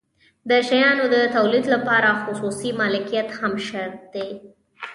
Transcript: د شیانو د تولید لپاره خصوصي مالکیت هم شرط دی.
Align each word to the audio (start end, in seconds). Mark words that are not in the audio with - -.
د 0.49 0.51
شیانو 0.69 1.05
د 1.13 1.15
تولید 1.35 1.65
لپاره 1.73 2.09
خصوصي 2.23 2.69
مالکیت 2.81 3.29
هم 3.39 3.53
شرط 3.67 3.99
دی. 4.13 4.29